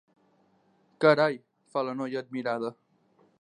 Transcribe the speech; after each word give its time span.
Carai 1.05 1.37
—fa 1.75 1.85
la 1.89 1.95
noia, 2.01 2.25
admirada—. 2.27 2.73